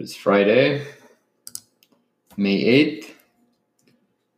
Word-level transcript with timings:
It's 0.00 0.16
Friday, 0.16 0.86
May 2.34 2.64
8th, 2.64 3.10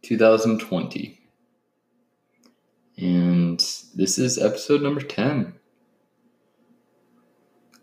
2020. 0.02 1.20
And 2.98 3.60
this 3.94 4.18
is 4.18 4.38
episode 4.38 4.82
number 4.82 5.02
10. 5.02 5.54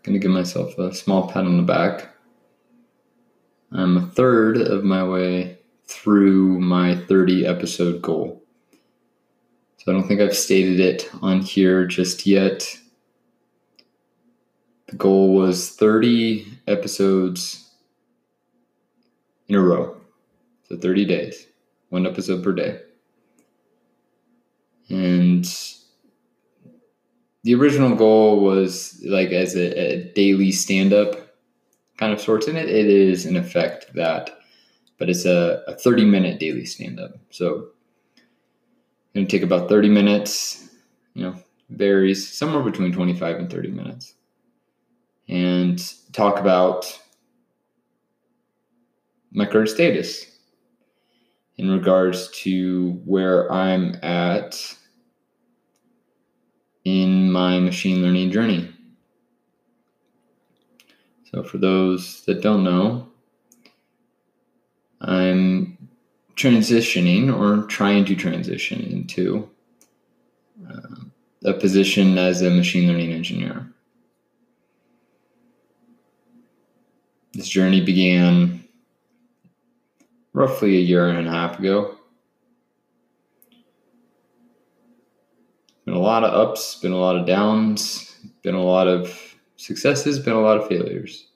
Gonna 0.02 0.18
give 0.18 0.30
myself 0.30 0.76
a 0.76 0.94
small 0.94 1.26
pat 1.28 1.46
on 1.46 1.56
the 1.56 1.62
back. 1.62 2.14
I'm 3.72 3.96
a 3.96 4.06
third 4.08 4.58
of 4.58 4.84
my 4.84 5.02
way 5.02 5.60
through 5.86 6.60
my 6.60 6.96
30 7.06 7.46
episode 7.46 8.02
goal. 8.02 8.44
So 9.78 9.90
I 9.90 9.94
don't 9.94 10.06
think 10.06 10.20
I've 10.20 10.36
stated 10.36 10.80
it 10.80 11.08
on 11.22 11.40
here 11.40 11.86
just 11.86 12.26
yet. 12.26 12.76
The 14.88 14.96
goal 14.96 15.32
was 15.32 15.70
30 15.70 16.46
episodes 16.66 17.68
in 19.50 19.56
a 19.56 19.60
row. 19.60 19.96
So 20.68 20.76
30 20.76 21.04
days, 21.04 21.46
one 21.90 22.06
episode 22.06 22.42
per 22.42 22.52
day. 22.52 22.80
And 24.88 25.44
the 27.42 27.54
original 27.54 27.94
goal 27.94 28.40
was 28.40 29.02
like 29.06 29.30
as 29.30 29.54
a, 29.56 29.78
a 29.78 30.12
daily 30.14 30.52
stand 30.52 30.92
up 30.92 31.36
kind 31.98 32.12
of 32.12 32.20
sorts 32.20 32.48
in 32.48 32.56
it. 32.56 32.68
It 32.68 32.86
is 32.86 33.26
in 33.26 33.36
effect 33.36 33.92
that, 33.94 34.38
but 34.98 35.10
it's 35.10 35.26
a, 35.26 35.62
a 35.66 35.74
30 35.74 36.06
minute 36.06 36.40
daily 36.40 36.64
stand 36.64 36.98
up. 36.98 37.12
So 37.30 37.68
Going 39.14 39.26
to 39.26 39.30
take 39.30 39.42
about 39.42 39.68
30 39.68 39.88
minutes, 39.88 40.68
you 41.14 41.24
know, 41.24 41.34
varies 41.68 42.32
somewhere 42.32 42.62
between 42.62 42.92
25 42.92 43.36
and 43.36 43.50
30 43.50 43.68
minutes. 43.70 44.14
And 45.28 45.82
talk 46.12 46.38
about 46.38 46.96
my 49.32 49.46
current 49.46 49.68
status 49.68 50.26
in 51.56 51.70
regards 51.70 52.28
to 52.30 52.92
where 53.04 53.50
I'm 53.52 53.96
at 54.02 54.76
in 56.84 57.30
my 57.30 57.60
machine 57.60 58.02
learning 58.02 58.30
journey. 58.30 58.72
So, 61.30 61.42
for 61.42 61.58
those 61.58 62.24
that 62.24 62.42
don't 62.42 62.64
know, 62.64 63.08
I'm 65.00 65.76
transitioning 66.34 67.32
or 67.34 67.66
trying 67.66 68.04
to 68.06 68.16
transition 68.16 68.80
into 68.80 69.48
uh, 70.68 71.04
a 71.44 71.52
position 71.52 72.18
as 72.18 72.42
a 72.42 72.50
machine 72.50 72.88
learning 72.88 73.12
engineer. 73.12 73.70
This 77.34 77.48
journey 77.48 77.84
began 77.84 78.64
roughly 80.40 80.78
a 80.78 80.80
year 80.80 81.06
and 81.06 81.28
a 81.28 81.30
half 81.30 81.58
ago. 81.58 81.96
Been 85.84 85.92
a 85.92 85.98
lot 85.98 86.24
of 86.24 86.32
ups, 86.32 86.76
been 86.76 86.92
a 86.92 86.96
lot 86.96 87.16
of 87.16 87.26
downs, 87.26 88.16
been 88.42 88.54
a 88.54 88.62
lot 88.62 88.88
of 88.88 89.36
successes, 89.56 90.18
been 90.18 90.32
a 90.32 90.40
lot 90.40 90.56
of 90.56 90.66
failures. 90.66 91.26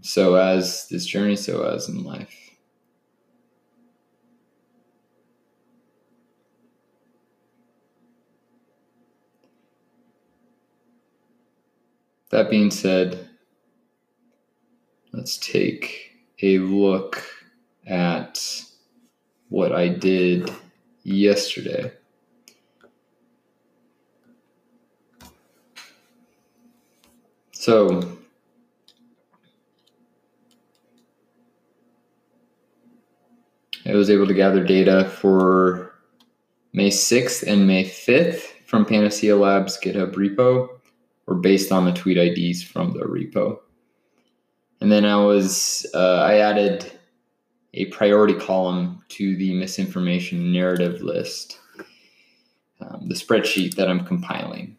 So 0.00 0.36
as 0.36 0.88
this 0.88 1.04
journey, 1.04 1.36
so 1.36 1.64
as 1.64 1.86
in 1.90 2.02
life. 2.02 2.34
That 12.30 12.48
being 12.48 12.70
said, 12.70 13.28
let's 15.12 15.36
take 15.36 16.10
a 16.42 16.58
look 16.58 17.22
at 17.86 18.40
what 19.48 19.72
I 19.72 19.88
did 19.88 20.50
yesterday. 21.02 21.92
So, 27.52 28.18
I 33.86 33.94
was 33.94 34.10
able 34.10 34.26
to 34.26 34.34
gather 34.34 34.64
data 34.64 35.04
for 35.08 35.94
May 36.72 36.90
6th 36.90 37.46
and 37.46 37.66
May 37.66 37.84
5th 37.84 38.42
from 38.66 38.84
Panacea 38.84 39.36
Labs 39.36 39.78
GitHub 39.82 40.12
repo 40.14 40.68
or 41.26 41.34
based 41.36 41.70
on 41.70 41.84
the 41.84 41.92
tweet 41.92 42.16
IDs 42.16 42.62
from 42.62 42.92
the 42.92 43.04
repo. 43.04 43.58
And 44.80 44.90
then 44.90 45.04
I 45.04 45.16
was 45.16 45.86
uh, 45.94 46.22
I 46.22 46.38
added 46.38 46.92
a 47.74 47.86
priority 47.86 48.34
column 48.34 49.02
to 49.08 49.36
the 49.36 49.54
misinformation 49.54 50.52
narrative 50.52 51.02
list, 51.02 51.58
um, 52.80 53.08
the 53.08 53.14
spreadsheet 53.14 53.74
that 53.74 53.88
I'm 53.88 54.04
compiling. 54.04 54.76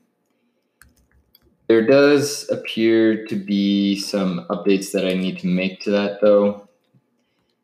There 1.68 1.86
does 1.86 2.50
appear 2.50 3.26
to 3.26 3.36
be 3.36 4.00
some 4.00 4.46
updates 4.50 4.92
that 4.92 5.06
I 5.06 5.14
need 5.14 5.40
to 5.40 5.48
make 5.48 5.82
to 5.82 5.92
that 5.92 6.22
though. 6.22 6.68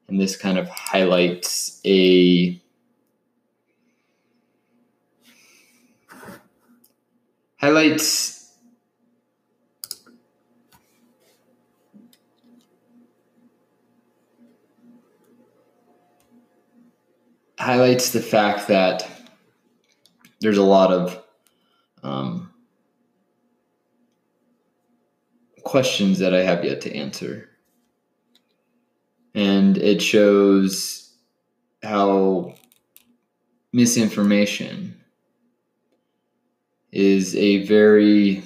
And 0.08 0.20
this 0.20 0.36
kind 0.36 0.58
of 0.58 0.68
highlights 0.68 1.80
a 1.86 2.60
highlights 7.58 8.41
highlights 17.62 18.10
the 18.10 18.22
fact 18.22 18.68
that 18.68 19.08
there's 20.40 20.58
a 20.58 20.64
lot 20.64 20.92
of 20.92 21.24
um, 22.02 22.52
questions 25.64 26.18
that 26.18 26.34
I 26.34 26.42
have 26.42 26.66
yet 26.66 26.82
to 26.82 26.96
answer. 26.96 27.50
And 29.36 29.78
it 29.78 30.02
shows 30.02 31.16
how 31.84 32.56
misinformation 33.72 35.00
is 36.92 37.36
a 37.36 37.64
very 37.68 38.44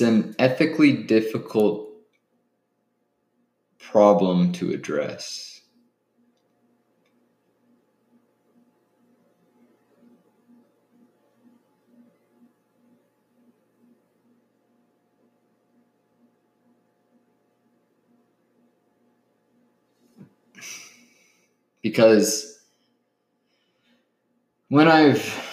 It's 0.00 0.08
an 0.08 0.34
ethically 0.38 0.94
difficult 0.94 1.90
problem 3.78 4.50
to 4.52 4.70
address. 4.70 5.60
Because 21.82 22.58
when 24.70 24.88
I've 24.88 25.46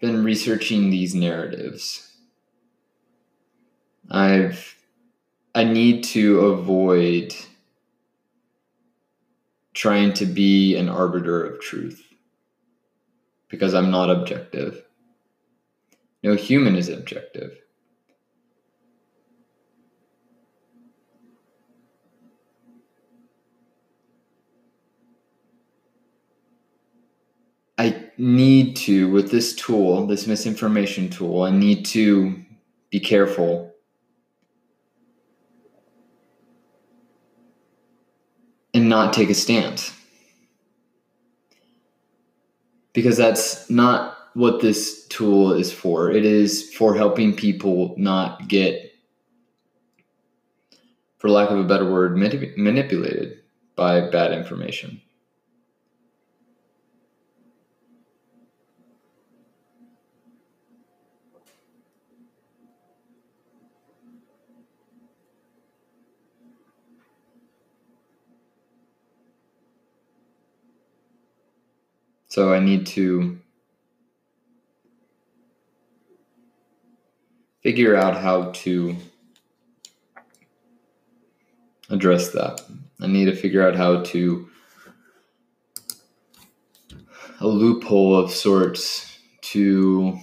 been 0.00 0.24
researching 0.24 0.88
these 0.88 1.14
narratives, 1.14 2.09
I've 4.10 4.76
I 5.54 5.64
need 5.64 6.04
to 6.04 6.40
avoid 6.40 7.34
trying 9.74 10.12
to 10.14 10.26
be 10.26 10.76
an 10.76 10.88
arbiter 10.88 11.44
of 11.44 11.60
truth 11.60 12.06
because 13.48 13.74
I'm 13.74 13.90
not 13.90 14.10
objective. 14.10 14.84
No 16.22 16.34
human 16.34 16.76
is 16.76 16.88
objective. 16.88 17.56
I 27.78 28.10
need 28.18 28.76
to, 28.76 29.10
with 29.10 29.30
this 29.30 29.54
tool, 29.54 30.06
this 30.06 30.26
misinformation 30.26 31.08
tool, 31.08 31.42
I 31.42 31.50
need 31.50 31.86
to 31.86 32.44
be 32.90 33.00
careful 33.00 33.69
and 38.74 38.88
not 38.88 39.12
take 39.12 39.30
a 39.30 39.34
stance. 39.34 39.92
Because 42.92 43.16
that's 43.16 43.68
not 43.70 44.16
what 44.34 44.60
this 44.60 45.06
tool 45.08 45.52
is 45.52 45.72
for. 45.72 46.10
It 46.10 46.24
is 46.24 46.72
for 46.74 46.94
helping 46.94 47.34
people 47.34 47.94
not 47.96 48.48
get, 48.48 48.92
for 51.18 51.28
lack 51.28 51.50
of 51.50 51.58
a 51.58 51.64
better 51.64 51.90
word, 51.90 52.16
manip- 52.16 52.56
manipulated 52.56 53.40
by 53.76 54.08
bad 54.10 54.32
information. 54.32 55.00
So 72.30 72.54
I 72.54 72.60
need 72.60 72.86
to 72.86 73.40
figure 77.60 77.96
out 77.96 78.16
how 78.16 78.52
to 78.52 78.96
address 81.90 82.30
that. 82.30 82.60
I 83.00 83.08
need 83.08 83.24
to 83.24 83.34
figure 83.34 83.66
out 83.66 83.74
how 83.74 84.02
to 84.02 84.48
a 87.40 87.48
loophole 87.48 88.14
of 88.14 88.30
sorts 88.30 89.18
to 89.40 90.16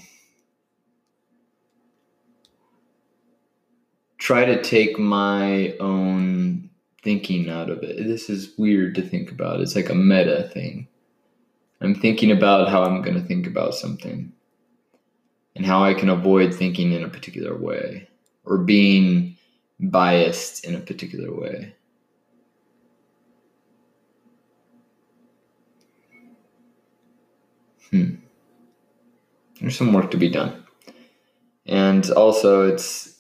try 4.18 4.46
to 4.46 4.62
take 4.64 4.98
my 4.98 5.76
own 5.82 6.70
thinking 7.04 7.50
out 7.50 7.70
of 7.70 7.84
it. 7.84 8.08
This 8.08 8.30
is 8.30 8.54
weird 8.58 8.96
to 8.96 9.02
think 9.02 9.30
about. 9.30 9.60
It's 9.60 9.76
like 9.76 9.90
a 9.90 9.96
meta 9.96 10.50
thing. 10.54 10.88
I'm 11.82 11.96
thinking 11.96 12.32
about 12.32 12.70
how 12.70 12.84
I'm 12.84 13.02
going 13.02 13.20
to 13.20 13.28
think 13.28 13.46
about 13.46 13.76
something 13.76 14.32
and 15.56 15.66
how 15.66 15.84
I 15.84 15.94
can 15.94 16.10
avoid 16.10 16.54
thinking 16.54 16.92
in 16.94 17.04
a 17.04 17.10
particular 17.10 17.56
way 17.56 18.08
or 18.46 18.58
being 18.58 19.38
biased 19.80 20.66
in 20.66 20.76
a 20.76 20.80
particular 20.80 21.34
way. 21.34 21.74
Hmm. 27.92 28.16
There's 29.60 29.78
some 29.78 29.94
work 29.94 30.12
to 30.12 30.18
be 30.18 30.30
done. 30.30 30.64
And 31.66 32.10
also, 32.12 32.68
it's 32.68 33.20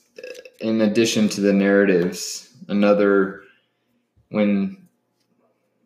in 0.59 0.81
addition 0.81 1.29
to 1.29 1.41
the 1.41 1.53
narratives, 1.53 2.55
another, 2.67 3.43
when, 4.29 4.87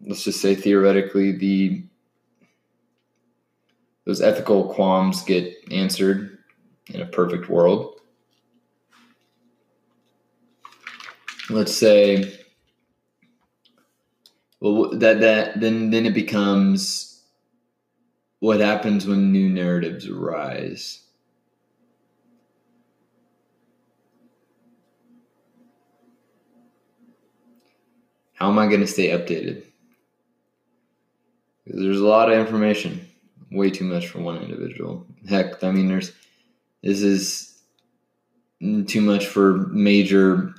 let's 0.05 0.23
just 0.23 0.41
say 0.41 0.55
theoretically, 0.55 1.31
the 1.31 1.83
those 4.05 4.21
ethical 4.21 4.73
qualms 4.73 5.23
get 5.23 5.53
answered 5.71 6.39
in 6.87 7.01
a 7.01 7.05
perfect 7.05 7.49
world. 7.49 7.99
Let's 11.49 11.75
say, 11.75 12.39
well, 14.59 14.91
that 14.97 15.19
that 15.19 15.59
then 15.59 15.89
then 15.89 16.05
it 16.05 16.13
becomes 16.13 17.23
what 18.39 18.59
happens 18.59 19.05
when 19.05 19.31
new 19.31 19.49
narratives 19.49 20.07
arise. 20.07 21.03
How 28.33 28.49
am 28.49 28.57
I 28.57 28.65
going 28.65 28.81
to 28.81 28.87
stay 28.87 29.09
updated? 29.09 29.63
There's 31.67 32.01
a 32.01 32.07
lot 32.07 32.31
of 32.31 32.39
information, 32.39 33.07
way 33.51 33.69
too 33.69 33.83
much 33.83 34.07
for 34.07 34.19
one 34.19 34.37
individual. 34.37 35.05
Heck, 35.27 35.63
I 35.63 35.71
mean, 35.71 35.87
there's 35.87 36.11
this 36.81 37.01
is 37.01 37.61
too 38.87 39.01
much 39.01 39.27
for 39.27 39.67
major 39.67 40.53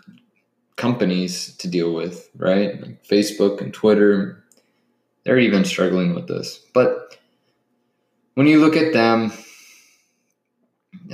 companies 0.77 1.57
to 1.57 1.69
deal 1.69 1.95
with, 1.95 2.29
right? 2.37 2.81
Like 2.81 3.05
Facebook 3.05 3.61
and 3.61 3.73
Twitter, 3.73 4.45
they're 5.25 5.39
even 5.39 5.65
struggling 5.65 6.15
with 6.15 6.29
this. 6.29 6.65
But 6.75 7.19
when 8.35 8.47
you 8.47 8.61
look 8.61 8.77
at 8.77 8.93
them, 8.93 9.33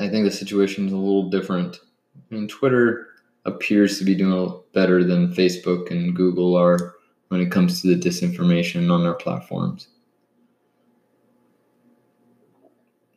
I 0.00 0.08
think 0.08 0.24
the 0.24 0.31
situation 0.31 0.86
is 0.86 0.92
a 0.92 0.96
little 0.96 1.31
different. 1.31 1.78
I 2.16 2.34
mean, 2.34 2.48
Twitter 2.48 3.06
appears 3.44 3.98
to 3.98 4.04
be 4.04 4.14
doing 4.14 4.60
better 4.72 5.02
than 5.04 5.34
Facebook 5.34 5.90
and 5.90 6.14
Google 6.14 6.54
are 6.54 6.94
when 7.28 7.40
it 7.40 7.50
comes 7.50 7.82
to 7.82 7.94
the 7.94 8.08
disinformation 8.08 8.90
on 8.90 9.02
their 9.02 9.14
platforms. 9.14 9.88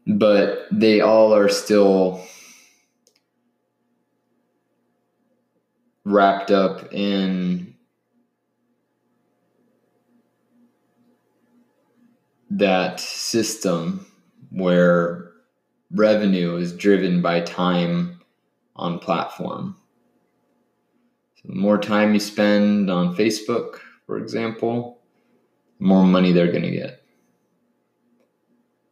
But 0.08 0.68
they 0.72 1.02
all 1.02 1.34
are 1.34 1.50
still 1.50 2.26
wrapped 6.04 6.52
up 6.52 6.92
in 6.92 7.76
that 12.50 13.00
system 13.00 14.06
where 14.50 15.32
revenue 15.92 16.58
is 16.58 16.74
driven 16.74 17.22
by 17.22 17.40
time 17.42 18.20
on 18.76 19.00
platform. 19.00 19.78
So 21.36 21.50
the 21.50 21.56
more 21.56 21.78
time 21.78 22.14
you 22.14 22.20
spend 22.20 22.90
on 22.90 23.16
Facebook, 23.16 23.80
for 24.06 24.18
example, 24.18 25.00
the 25.80 25.86
more 25.86 26.06
money 26.06 26.32
they're 26.32 26.52
going 26.52 26.64
to 26.64 26.72
get. 26.72 27.01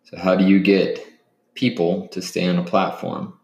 So, 0.10 0.18
how 0.18 0.36
do 0.36 0.44
you 0.44 0.60
get 0.60 1.06
people 1.54 2.08
to 2.08 2.20
stay 2.20 2.48
on 2.48 2.58
a 2.58 2.64
platform? 2.64 3.38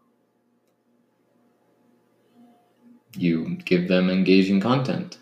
You 3.16 3.56
give 3.64 3.86
them 3.86 4.10
engaging 4.10 4.60
content. 4.60 5.18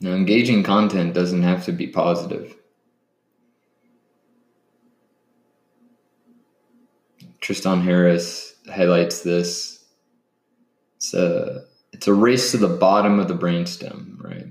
Now, 0.00 0.12
engaging 0.12 0.62
content 0.62 1.12
doesn't 1.12 1.42
have 1.42 1.66
to 1.66 1.72
be 1.72 1.86
positive. 1.86 2.56
Tristan 7.40 7.82
Harris 7.82 8.54
highlights 8.72 9.20
this. 9.20 9.84
It's 10.96 11.12
a 11.12 11.64
it's 11.92 12.06
a 12.06 12.14
race 12.14 12.52
to 12.52 12.56
the 12.56 12.68
bottom 12.68 13.18
of 13.18 13.28
the 13.28 13.34
brainstem, 13.34 14.18
right? 14.22 14.46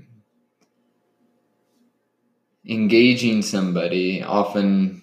Engaging 2.70 3.42
somebody 3.42 4.22
often 4.22 5.02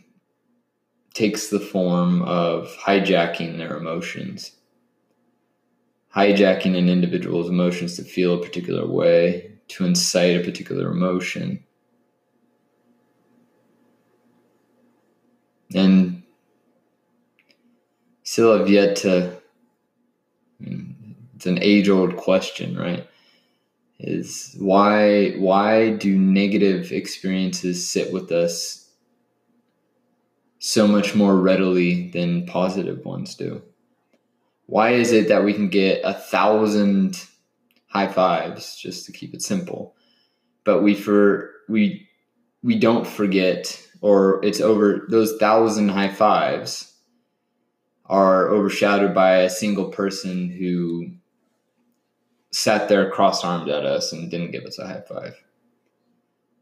takes 1.13 1.49
the 1.49 1.59
form 1.59 2.21
of 2.21 2.73
hijacking 2.77 3.57
their 3.57 3.75
emotions, 3.75 4.53
hijacking 6.15 6.77
an 6.77 6.87
individual's 6.87 7.49
emotions 7.49 7.97
to 7.97 8.03
feel 8.03 8.35
a 8.35 8.41
particular 8.41 8.87
way, 8.87 9.51
to 9.67 9.83
incite 9.83 10.39
a 10.39 10.43
particular 10.45 10.89
emotion. 10.91 11.61
And 15.75 16.23
still 18.23 18.57
have 18.57 18.69
yet 18.69 18.95
to, 18.97 19.41
it's 20.61 21.45
an 21.45 21.61
age 21.61 21.89
old 21.89 22.15
question, 22.15 22.77
right? 22.77 23.05
Is 23.99 24.55
why 24.59 25.31
why 25.31 25.91
do 25.91 26.17
negative 26.17 26.91
experiences 26.91 27.87
sit 27.87 28.13
with 28.13 28.31
us 28.31 28.91
so 30.59 30.87
much 30.87 31.15
more 31.15 31.35
readily 31.35 32.09
than 32.11 32.45
positive 32.45 33.03
ones 33.05 33.35
do? 33.35 33.63
Why 34.67 34.91
is 34.91 35.11
it 35.11 35.29
that 35.29 35.43
we 35.43 35.53
can 35.53 35.69
get 35.69 36.01
a 36.03 36.13
thousand 36.13 37.27
high 37.87 38.07
fives, 38.07 38.77
just 38.77 39.05
to 39.05 39.11
keep 39.11 39.33
it 39.33 39.41
simple. 39.41 39.95
But 40.63 40.83
we 40.83 40.93
for 40.93 41.51
we 41.67 42.07
we 42.63 42.77
don't 42.77 43.07
forget, 43.07 43.81
or 44.01 44.43
it's 44.43 44.61
over 44.61 45.07
those 45.09 45.37
thousand 45.37 45.89
high 45.89 46.13
fives 46.13 46.93
are 48.05 48.49
overshadowed 48.49 49.13
by 49.13 49.37
a 49.37 49.49
single 49.49 49.89
person 49.89 50.49
who 50.49 51.11
sat 52.51 52.89
there 52.89 53.09
cross 53.11 53.43
armed 53.43 53.69
at 53.69 53.85
us 53.85 54.11
and 54.11 54.31
didn't 54.31 54.51
give 54.51 54.63
us 54.63 54.79
a 54.79 54.87
high 54.87 55.01
five. 55.01 55.35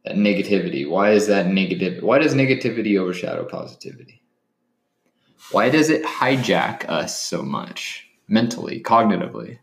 That 0.03 0.15
negativity. 0.15 0.87
Why 0.87 1.11
is 1.11 1.27
that 1.27 1.47
negative? 1.47 2.03
Why 2.03 2.19
does 2.19 2.35
negativity 2.35 2.99
overshadow 2.99 3.45
positivity? 3.45 4.21
Why 5.51 5.69
does 5.69 5.89
it 5.89 6.03
hijack 6.03 6.87
us 6.89 7.21
so 7.21 7.41
much 7.41 8.07
mentally, 8.27 8.81
cognitively? 8.81 9.59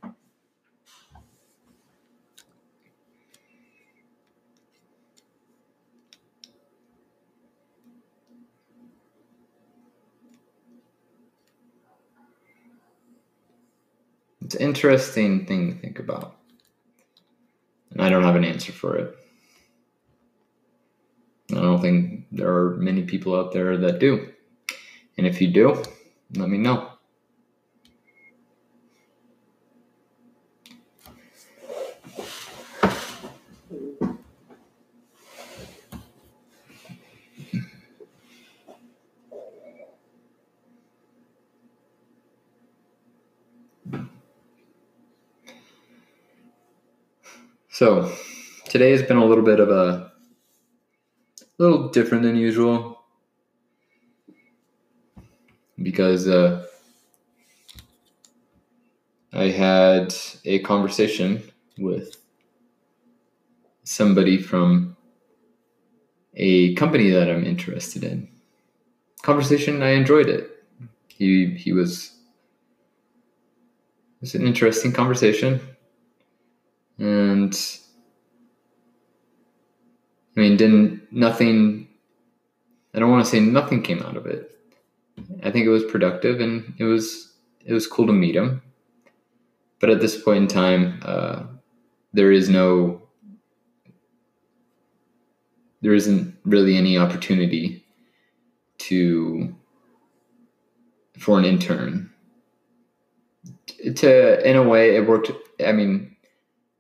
It's 14.53 14.61
an 14.61 14.67
interesting 14.67 15.47
thing 15.47 15.73
to 15.73 15.81
think 15.81 15.99
about. 15.99 16.37
And 17.91 18.03
I 18.03 18.11
don't 18.11 18.23
have 18.23 18.37
an 18.37 18.45
answer 18.45 18.71
for 18.71 18.97
it. 18.97 19.17
I 21.53 21.55
don't 21.55 21.81
think 21.81 22.27
there 22.31 22.55
are 22.55 22.77
many 22.77 23.05
people 23.05 23.35
out 23.35 23.53
there 23.53 23.79
that 23.79 23.99
do. 23.99 24.31
And 25.17 25.27
if 25.27 25.41
you 25.41 25.49
do, 25.49 25.83
let 26.35 26.51
me 26.51 26.59
know. 26.59 26.93
So 47.83 48.13
today 48.83 48.99
has 48.99 49.03
been 49.07 49.17
a 49.17 49.25
little 49.25 49.45
bit 49.45 49.61
of 49.61 49.71
a 49.71 50.11
a 51.41 51.63
little 51.63 51.89
different 51.91 52.25
than 52.25 52.35
usual 52.35 53.01
because 55.81 56.27
uh, 56.27 56.67
I 59.33 59.45
had 59.51 60.13
a 60.45 60.59
conversation 60.61 61.45
with 61.79 62.17
somebody 63.85 64.37
from 64.37 64.97
a 66.35 66.75
company 66.75 67.11
that 67.11 67.31
I'm 67.31 67.45
interested 67.45 68.03
in. 68.03 68.27
Conversation, 69.23 69.81
I 69.85 69.91
enjoyed 69.91 70.29
it. 70.29 70.51
He 71.07 71.55
he 71.55 71.73
was 71.73 72.17
it 74.17 74.23
was 74.23 74.35
an 74.35 74.45
interesting 74.45 74.93
conversation, 74.93 75.61
and 76.99 77.55
I 80.37 80.41
mean, 80.41 80.57
didn't 80.57 81.13
nothing. 81.13 81.89
I 82.95 82.99
don't 82.99 83.11
want 83.11 83.25
to 83.25 83.31
say 83.31 83.41
nothing 83.41 83.83
came 83.83 84.03
out 84.03 84.17
of 84.17 84.27
it. 84.27 84.51
I 85.43 85.51
think 85.51 85.67
it 85.67 85.71
was 85.71 85.85
productive, 85.85 86.41
and 86.41 86.75
it 86.79 86.85
was 86.85 87.33
it 87.65 87.73
was 87.73 87.87
cool 87.87 88.07
to 88.07 88.13
meet 88.13 88.37
him. 88.37 88.63
But 89.81 89.91
at 89.91 90.01
this 90.01 90.21
point 90.21 90.43
in 90.43 90.49
time, 90.49 91.01
uh, 91.05 91.43
there 92.13 92.31
is 92.31 92.49
no, 92.49 93.03
there 95.81 95.95
isn't 95.95 96.37
really 96.45 96.77
any 96.77 96.97
opportunity 96.97 97.85
to 98.79 99.55
for 101.19 101.39
an 101.39 101.45
intern. 101.45 102.11
To 103.97 104.49
in 104.49 104.57
a 104.57 104.63
way, 104.63 104.97
it 104.97 105.07
worked. 105.07 105.31
I 105.65 105.73
mean, 105.73 106.12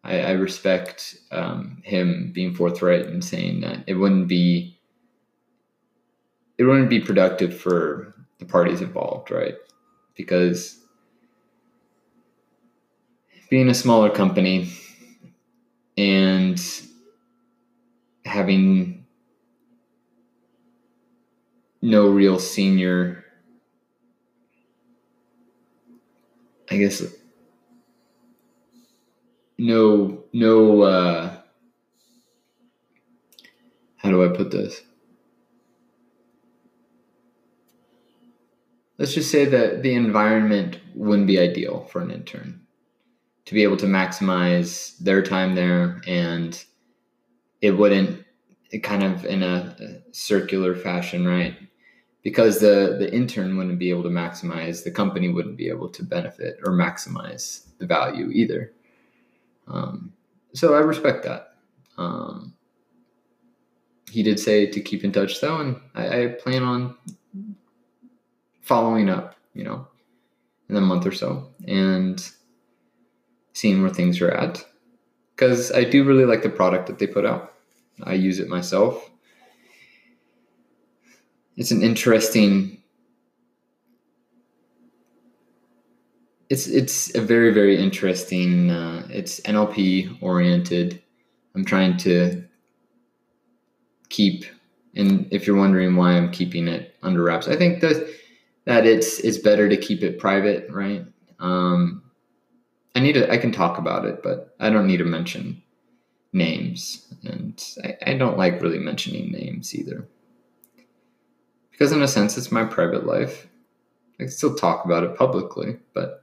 I, 0.04 0.20
I 0.20 0.30
respect 0.32 1.16
um, 1.30 1.80
him 1.84 2.32
being 2.32 2.54
forthright 2.54 3.06
and 3.06 3.24
saying 3.24 3.60
that 3.60 3.84
it 3.86 3.94
wouldn't 3.94 4.28
be 4.28 4.78
it 6.58 6.64
wouldn't 6.64 6.90
be 6.90 7.00
productive 7.00 7.58
for 7.58 8.14
the 8.38 8.44
parties 8.44 8.80
involved, 8.80 9.30
right? 9.30 9.56
Because 10.14 10.78
being 13.48 13.68
a 13.68 13.74
smaller 13.74 14.10
company 14.10 14.72
and 15.96 16.60
having 18.24 19.04
no 21.80 22.08
real 22.08 22.38
senior 22.38 23.24
I 26.70 26.78
guess 26.78 27.02
no 29.58 30.24
no 30.32 30.82
uh 30.82 31.36
how 34.02 34.10
do 34.10 34.24
I 34.24 34.36
put 34.36 34.50
this? 34.50 34.82
Let's 38.98 39.14
just 39.14 39.30
say 39.30 39.44
that 39.44 39.82
the 39.82 39.94
environment 39.94 40.80
wouldn't 40.94 41.28
be 41.28 41.38
ideal 41.38 41.84
for 41.90 42.02
an 42.02 42.10
intern 42.10 42.62
to 43.44 43.54
be 43.54 43.62
able 43.62 43.76
to 43.76 43.86
maximize 43.86 44.96
their 44.98 45.22
time 45.22 45.54
there 45.54 46.00
and 46.06 46.64
it 47.60 47.72
wouldn't 47.72 48.24
it 48.70 48.82
kind 48.82 49.02
of 49.02 49.24
in 49.24 49.42
a, 49.42 49.76
a 49.80 50.14
circular 50.14 50.74
fashion, 50.74 51.26
right? 51.26 51.56
Because 52.22 52.58
the 52.60 52.96
the 52.98 53.12
intern 53.12 53.56
wouldn't 53.56 53.78
be 53.78 53.90
able 53.90 54.02
to 54.04 54.08
maximize, 54.08 54.82
the 54.82 54.90
company 54.90 55.28
wouldn't 55.28 55.56
be 55.56 55.68
able 55.68 55.88
to 55.90 56.02
benefit 56.02 56.58
or 56.64 56.72
maximize 56.72 57.66
the 57.78 57.86
value 57.86 58.30
either. 58.30 58.72
Um, 59.68 60.12
so 60.54 60.74
I 60.74 60.78
respect 60.78 61.24
that. 61.24 61.54
Um, 61.98 62.54
he 64.10 64.22
did 64.22 64.38
say 64.38 64.66
to 64.66 64.80
keep 64.80 65.04
in 65.04 65.12
touch 65.12 65.40
though, 65.40 65.58
and 65.58 65.80
I, 65.94 66.22
I, 66.22 66.26
plan 66.28 66.62
on 66.62 66.96
following 68.60 69.08
up, 69.08 69.36
you 69.54 69.64
know, 69.64 69.86
in 70.68 70.76
a 70.76 70.80
month 70.80 71.06
or 71.06 71.12
so 71.12 71.48
and 71.66 72.30
seeing 73.52 73.80
where 73.80 73.90
things 73.90 74.20
are 74.20 74.30
at. 74.30 74.64
Because 75.34 75.72
I 75.72 75.84
do 75.84 76.04
really 76.04 76.24
like 76.24 76.42
the 76.42 76.50
product 76.50 76.86
that 76.86 76.98
they 76.98 77.06
put 77.06 77.24
out. 77.24 77.54
I 78.02 78.14
use 78.14 78.38
it 78.38 78.48
myself. 78.48 79.10
It's 81.56 81.70
an 81.70 81.82
interesting 81.82 82.81
it's 86.52 86.66
it's 86.66 87.14
a 87.14 87.20
very 87.22 87.50
very 87.50 87.78
interesting. 87.78 88.70
Uh, 88.70 89.06
it's 89.08 89.40
NLP 89.40 90.18
oriented. 90.20 91.02
I'm 91.54 91.64
trying 91.64 91.96
to 91.98 92.44
keep, 94.10 94.44
and 94.94 95.26
if 95.30 95.46
you're 95.46 95.56
wondering 95.56 95.96
why 95.96 96.12
I'm 96.12 96.30
keeping 96.30 96.68
it 96.68 96.94
under 97.02 97.22
wraps, 97.22 97.48
I 97.48 97.56
think 97.56 97.80
that 97.80 98.06
that 98.66 98.84
it's 98.84 99.18
it's 99.20 99.38
better 99.38 99.66
to 99.66 99.78
keep 99.78 100.02
it 100.02 100.18
private, 100.18 100.70
right? 100.70 101.06
Um, 101.40 102.02
I 102.94 103.00
need 103.00 103.14
to 103.14 103.32
I 103.32 103.38
can 103.38 103.50
talk 103.50 103.78
about 103.78 104.04
it, 104.04 104.22
but 104.22 104.54
I 104.60 104.68
don't 104.68 104.86
need 104.86 104.98
to 104.98 105.06
mention 105.06 105.62
names, 106.34 107.14
and 107.24 107.64
I, 107.82 108.10
I 108.10 108.14
don't 108.18 108.36
like 108.36 108.60
really 108.60 108.78
mentioning 108.78 109.32
names 109.32 109.74
either, 109.74 110.06
because 111.70 111.92
in 111.92 112.02
a 112.02 112.08
sense, 112.08 112.36
it's 112.36 112.52
my 112.52 112.66
private 112.66 113.06
life. 113.06 113.48
I 114.20 114.24
can 114.24 114.30
still 114.30 114.54
talk 114.54 114.84
about 114.84 115.02
it 115.02 115.16
publicly, 115.16 115.78
but 115.94 116.22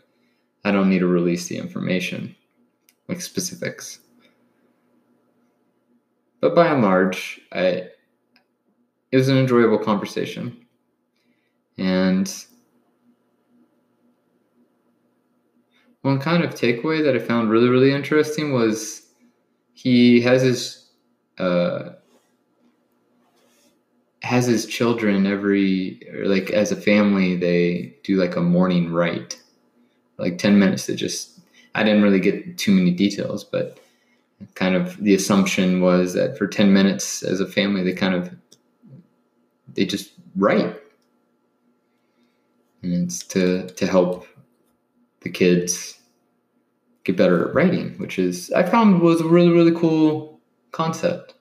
I 0.63 0.71
don't 0.71 0.89
need 0.89 0.99
to 0.99 1.07
release 1.07 1.47
the 1.47 1.57
information, 1.57 2.35
like 3.07 3.21
specifics. 3.21 3.99
But 6.41 6.55
by 6.55 6.67
and 6.67 6.81
large, 6.81 7.41
I 7.51 7.89
it 9.11 9.17
was 9.17 9.29
an 9.29 9.37
enjoyable 9.37 9.79
conversation. 9.79 10.65
And 11.77 12.31
one 16.01 16.19
kind 16.19 16.43
of 16.43 16.53
takeaway 16.53 17.03
that 17.03 17.15
I 17.15 17.19
found 17.19 17.49
really, 17.49 17.69
really 17.69 17.91
interesting 17.91 18.53
was 18.53 19.07
he 19.73 20.21
has 20.21 20.41
his 20.41 20.89
uh, 21.37 21.91
has 24.21 24.45
his 24.45 24.65
children 24.65 25.25
every 25.25 26.01
like 26.25 26.51
as 26.51 26.71
a 26.71 26.75
family 26.75 27.35
they 27.35 27.95
do 28.03 28.17
like 28.17 28.35
a 28.35 28.41
morning 28.41 28.91
rite 28.91 29.38
like 30.19 30.37
10 30.37 30.59
minutes 30.59 30.85
to 30.85 30.95
just 30.95 31.39
i 31.75 31.83
didn't 31.83 32.03
really 32.03 32.19
get 32.19 32.57
too 32.57 32.71
many 32.71 32.91
details 32.91 33.43
but 33.43 33.79
kind 34.55 34.75
of 34.75 34.97
the 34.97 35.13
assumption 35.13 35.81
was 35.81 36.13
that 36.13 36.37
for 36.37 36.47
10 36.47 36.71
minutes 36.73 37.23
as 37.23 37.39
a 37.39 37.47
family 37.47 37.83
they 37.83 37.93
kind 37.93 38.15
of 38.15 38.33
they 39.73 39.85
just 39.85 40.13
write. 40.35 40.75
And 42.81 42.93
it's 42.93 43.23
to 43.27 43.67
to 43.67 43.87
help 43.87 44.25
the 45.21 45.29
kids 45.29 45.99
get 47.03 47.17
better 47.17 47.47
at 47.47 47.55
writing 47.55 47.91
which 47.97 48.19
is 48.19 48.51
i 48.51 48.63
found 48.63 49.01
was 49.01 49.21
a 49.21 49.27
really 49.27 49.49
really 49.49 49.73
cool 49.73 50.39
concept. 50.71 51.33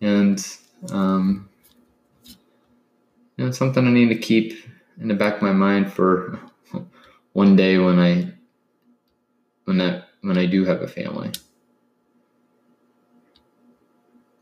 And 0.00 0.44
um, 0.92 1.48
you 3.36 3.44
know 3.44 3.50
something 3.50 3.84
i 3.86 3.90
need 3.90 4.08
to 4.08 4.18
keep 4.18 4.64
in 5.00 5.08
the 5.08 5.14
back 5.14 5.36
of 5.36 5.42
my 5.42 5.52
mind 5.52 5.92
for 5.92 6.38
one 7.38 7.54
day 7.54 7.78
when 7.78 8.00
I 8.00 8.32
when 9.64 9.78
that 9.78 10.08
when 10.22 10.36
I 10.36 10.46
do 10.46 10.64
have 10.64 10.82
a 10.82 10.88
family. 10.88 11.30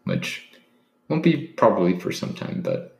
Which 0.05 0.49
won't 1.07 1.23
be 1.23 1.49
probably 1.49 2.01
for 2.01 2.11
some 2.11 2.33
time, 2.33 2.63
but 2.63 2.99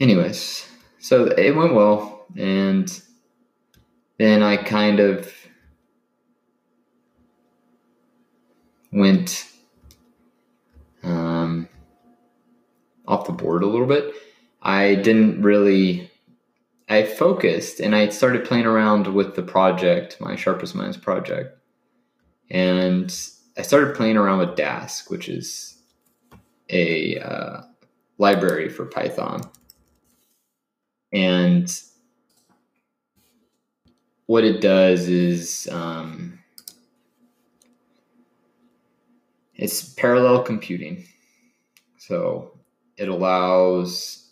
anyways, 0.00 0.66
so 0.98 1.26
it 1.26 1.54
went 1.54 1.74
well 1.74 2.24
and 2.34 2.88
then 4.16 4.42
I 4.42 4.56
kind 4.56 4.98
of 4.98 5.30
went 8.90 9.46
um, 11.02 11.68
off 13.06 13.26
the 13.26 13.32
board 13.32 13.62
a 13.62 13.66
little 13.66 13.86
bit 13.86 14.14
I 14.66 14.96
didn't 14.96 15.42
really 15.42 16.10
I 16.88 17.04
focused 17.04 17.78
and 17.78 17.94
I 17.94 18.08
started 18.08 18.44
playing 18.44 18.66
around 18.66 19.06
with 19.06 19.36
the 19.36 19.42
project, 19.42 20.20
my 20.20 20.34
Sharpest 20.34 20.74
Minds 20.74 20.96
project. 20.96 21.56
And 22.50 23.16
I 23.56 23.62
started 23.62 23.94
playing 23.94 24.16
around 24.16 24.40
with 24.40 24.58
Dask, 24.58 25.08
which 25.08 25.28
is 25.28 25.78
a 26.68 27.16
uh, 27.20 27.60
library 28.18 28.68
for 28.68 28.86
Python. 28.86 29.42
And 31.12 31.72
what 34.26 34.42
it 34.42 34.60
does 34.60 35.08
is 35.08 35.68
um, 35.70 36.40
it's 39.54 39.94
parallel 39.94 40.42
computing. 40.42 41.04
So 41.98 42.58
it 42.96 43.08
allows 43.08 44.25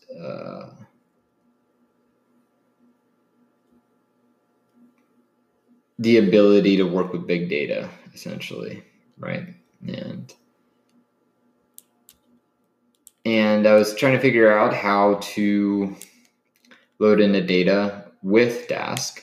the 5.99 6.19
ability 6.19 6.77
to 6.77 6.85
work 6.85 7.13
with 7.13 7.27
big 7.27 7.49
data, 7.49 7.89
essentially, 8.13 8.83
right? 9.19 9.55
and 9.87 10.35
and 13.25 13.67
I 13.67 13.75
was 13.75 13.95
trying 13.95 14.15
to 14.15 14.21
figure 14.21 14.53
out 14.53 14.75
how 14.75 15.19
to 15.35 15.97
load 16.99 17.21
in 17.21 17.33
the 17.33 17.41
data 17.41 18.05
with 18.23 18.69
Dask 18.69 19.21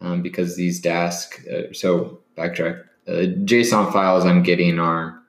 um, 0.00 0.22
because 0.22 0.56
these 0.56 0.80
Dask, 0.80 1.46
uh, 1.52 1.72
so 1.74 2.20
backtrack, 2.36 2.82
uh, 3.06 3.36
JSON 3.44 3.92
files 3.92 4.24
I'm 4.24 4.42
getting 4.42 4.78
are 4.78 5.20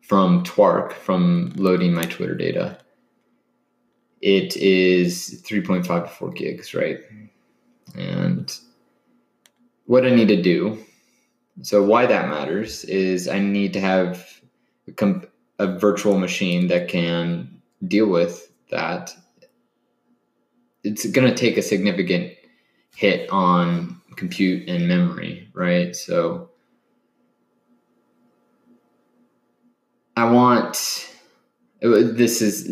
from 0.00 0.42
twarc 0.42 0.92
from 0.92 1.52
loading 1.56 1.92
my 1.92 2.02
Twitter 2.02 2.34
data. 2.34 2.78
It 4.20 4.56
is 4.56 5.42
3.5 5.46 5.86
to 5.86 6.08
4 6.08 6.30
gigs, 6.30 6.74
right? 6.74 6.98
And 7.96 8.52
what 9.86 10.04
I 10.04 10.10
need 10.10 10.28
to 10.28 10.42
do, 10.42 10.84
so 11.62 11.82
why 11.82 12.06
that 12.06 12.28
matters 12.28 12.84
is 12.84 13.28
I 13.28 13.38
need 13.38 13.72
to 13.74 13.80
have 13.80 14.26
a, 14.86 14.92
comp- 14.92 15.30
a 15.58 15.78
virtual 15.78 16.18
machine 16.18 16.68
that 16.68 16.88
can 16.88 17.60
deal 17.86 18.08
with 18.08 18.50
that. 18.70 19.14
It's 20.84 21.06
going 21.06 21.28
to 21.28 21.34
take 21.34 21.56
a 21.56 21.62
significant 21.62 22.32
hit 22.94 23.30
on 23.30 24.00
compute 24.16 24.68
and 24.68 24.88
memory, 24.88 25.48
right? 25.54 25.94
So 25.94 26.50
I 30.16 30.30
want 30.30 31.08
this 31.80 32.42
is 32.42 32.66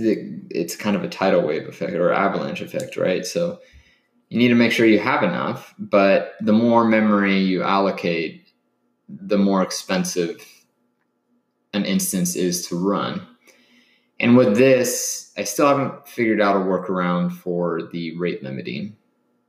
it's 0.51 0.77
kind 0.77 0.97
of 0.97 1.05
a 1.05 1.09
tidal 1.09 1.47
wave 1.47 1.69
effect 1.69 1.93
or 1.95 2.13
avalanche 2.13 2.61
effect, 2.61 2.97
right? 2.97 3.25
So 3.25 3.61
you 4.29 4.39
need 4.39 4.49
to 4.49 4.55
make 4.55 4.73
sure 4.73 4.87
you 4.87 4.99
have 4.99 5.23
enough, 5.23 5.75
but 5.79 6.35
the 6.41 6.53
more 6.53 6.85
memory 6.85 7.39
you 7.39 7.63
allocate, 7.63 8.49
the 9.09 9.39
more 9.39 9.63
expensive 9.63 10.45
an 11.73 11.85
instance 11.85 12.35
is 12.35 12.67
to 12.69 12.77
run. 12.77 13.25
And 14.19 14.37
with 14.37 14.57
this, 14.57 15.33
I 15.37 15.45
still 15.45 15.69
haven't 15.69 16.09
figured 16.09 16.41
out 16.41 16.57
a 16.57 16.61
workaround 16.61 17.33
for 17.33 17.83
the 17.93 18.17
rate 18.17 18.43
limiting 18.43 18.97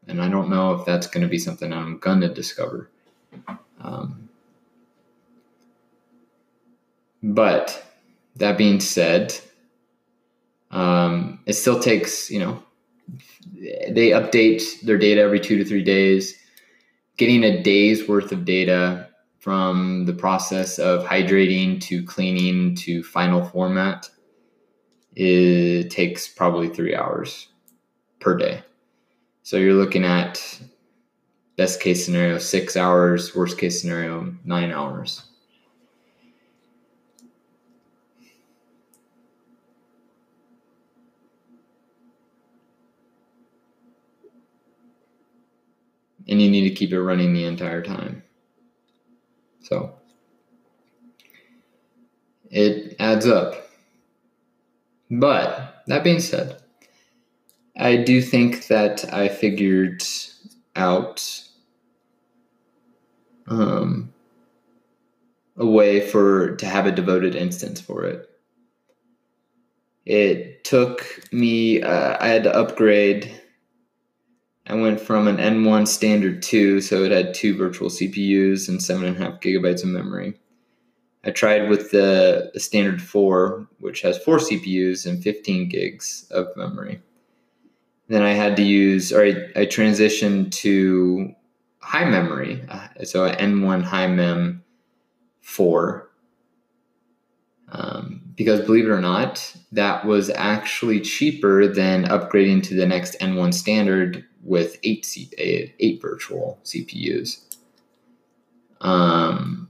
and 0.07 0.21
I 0.21 0.29
don't 0.29 0.49
know 0.49 0.73
if 0.73 0.85
that's 0.85 1.07
going 1.07 1.23
to 1.23 1.29
be 1.29 1.37
something 1.37 1.71
I'm 1.73 1.97
going 1.99 2.21
to 2.21 2.33
discover. 2.33 2.89
Um, 3.81 4.29
but 7.21 7.85
that 8.38 8.58
being 8.58 8.79
said, 8.79 9.38
um, 10.72 11.39
it 11.46 11.53
still 11.53 11.79
takes, 11.79 12.29
you 12.29 12.39
know, 12.39 12.63
they 13.53 14.10
update 14.10 14.82
their 14.82 14.98
data 14.98 15.22
every 15.22 15.39
two 15.39 15.58
to 15.58 15.65
three 15.65 15.84
days. 15.84 16.38
Getting 17.17 17.44
a 17.44 17.63
day's 17.63 18.08
worth 18.08 18.32
of 18.32 18.46
data 18.46 19.10
from 19.39 20.06
the 20.06 20.13
process 20.13 20.77
of 20.77 21.03
hydrating 21.06 21.81
to 21.81 22.03
cleaning 22.03 22.75
to 22.75 23.03
final 23.03 23.44
format 23.44 24.09
it 25.20 25.90
takes 25.90 26.27
probably 26.27 26.70
three 26.70 26.96
hours 26.96 27.48
per 28.20 28.38
day. 28.38 28.61
So 29.42 29.57
you're 29.57 29.74
looking 29.74 30.05
at 30.05 30.61
best 31.55 31.81
case 31.81 32.05
scenario 32.05 32.38
six 32.38 32.77
hours, 32.77 33.35
worst 33.35 33.57
case 33.57 33.81
scenario 33.81 34.35
nine 34.46 34.72
hours. 34.72 35.26
And 46.29 46.42
you 46.42 46.50
need 46.50 46.68
to 46.68 46.75
keep 46.75 46.92
it 46.92 47.01
running 47.01 47.33
the 47.33 47.46
entire 47.46 47.81
time. 47.81 48.24
So 49.61 49.94
it 52.50 52.96
adds 53.00 53.27
up. 53.27 53.70
But 55.09 55.83
that 55.87 56.03
being 56.03 56.20
said, 56.20 56.61
I 57.77 57.96
do 57.98 58.22
think 58.22 58.68
that 58.68 59.13
I 59.13 59.27
figured 59.29 60.03
out 60.75 61.44
um, 63.48 64.13
a 65.55 65.66
way 65.66 66.01
for 66.01 66.55
to 66.57 66.66
have 66.66 66.85
a 66.85 66.92
devoted 66.92 67.35
instance 67.35 67.79
for 67.79 68.03
it. 68.03 68.29
It 70.05 70.63
took 70.63 71.22
me. 71.31 71.81
Uh, 71.81 72.18
I 72.20 72.27
had 72.27 72.44
to 72.44 72.55
upgrade. 72.55 73.42
I 74.70 74.75
went 74.75 75.00
from 75.00 75.27
an 75.27 75.38
N1 75.38 75.88
standard 75.88 76.42
2, 76.42 76.82
so 76.82 77.03
it 77.03 77.12
had 77.12 77.34
two 77.34 77.56
virtual 77.58 77.90
CPUs 77.90 78.68
and 78.68 78.84
seven 78.84 79.06
and 79.06 79.16
a 79.16 79.20
half 79.20 79.40
gigabytes 79.40 79.84
of 79.84 79.90
memory. 79.90 80.38
I 81.24 81.32
tried 81.32 81.70
with 81.70 81.92
the, 81.92 82.51
the 82.53 82.60
standard 82.60 83.01
4, 83.01 83.68
which 83.80 84.01
has 84.01 84.18
four 84.18 84.38
CPUs 84.38 85.06
and 85.06 85.24
15 85.24 85.70
gigs 85.70 86.27
of 86.32 86.48
memory. 86.58 87.01
Then 88.10 88.24
I 88.24 88.34
had 88.34 88.58
to 88.58 88.64
use, 88.64 89.14
or 89.14 89.24
I, 89.24 89.30
I 89.56 89.66
transitioned 89.66 90.51
to 90.51 91.34
high 91.80 92.06
memory. 92.06 92.62
Uh, 92.68 93.03
so 93.03 93.25
an 93.25 93.36
N1 93.36 93.84
high 93.84 94.08
mem 94.08 94.64
4. 95.42 96.10
Um, 97.70 98.26
because 98.37 98.61
believe 98.61 98.85
it 98.85 98.91
or 98.91 99.01
not, 99.01 99.53
that 99.73 100.05
was 100.05 100.29
actually 100.29 101.01
cheaper 101.01 101.67
than 101.67 102.05
upgrading 102.05 102.63
to 102.63 102.75
the 102.75 102.85
next 102.85 103.19
N1 103.19 103.53
standard 103.53 104.23
with 104.43 104.77
eight, 104.83 105.05
C- 105.05 105.29
eight 105.37 106.01
virtual 106.01 106.57
CPUs. 106.63 107.41
Um, 108.79 109.67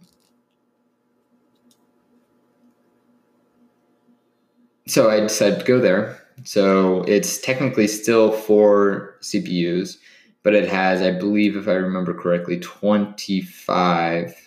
so 4.85 5.09
I 5.09 5.21
decided 5.21 5.61
to 5.61 5.65
go 5.65 5.79
there 5.79 6.21
so 6.43 7.01
it's 7.03 7.39
technically 7.39 7.87
still 7.87 8.31
four 8.31 9.17
CPUs, 9.21 9.97
but 10.43 10.53
it 10.53 10.69
has, 10.69 11.01
I 11.01 11.11
believe, 11.11 11.55
if 11.55 11.67
I 11.67 11.73
remember 11.73 12.13
correctly, 12.13 12.59
25 12.59 14.46